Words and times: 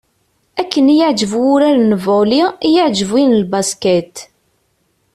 Akken 0.61 0.85
i 0.93 0.95
y-iεǧeb 0.97 1.31
wurar 1.41 1.77
n 1.81 1.91
volley 2.03 2.43
i 2.67 2.69
y-iεǧeb 2.73 3.09
win 3.13 3.31
n 3.39 3.41
basket. 3.51 4.15